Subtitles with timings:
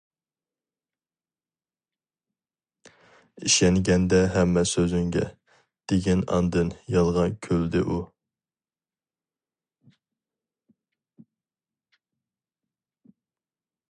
[3.49, 5.27] ئىشەنگەندە ھەممە سۆزۈڭگە،
[5.93, 8.01] دېگىن ئاندىن، يالغان كۈلدى ئۇ.